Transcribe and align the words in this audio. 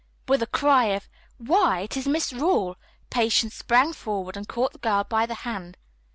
With 0.27 0.41
a 0.41 0.47
cry 0.47 0.85
of, 0.85 1.07
"Why, 1.37 1.81
it 1.81 1.95
is 1.95 2.07
Miss 2.07 2.33
Rawle!" 2.33 2.75
Patience 3.11 3.53
sprang 3.53 3.93
forward 3.93 4.35
and 4.35 4.47
caught 4.47 4.73
the 4.73 4.79
girl 4.79 5.03
by 5.03 5.27
the 5.27 5.35
hand. 5.45 5.77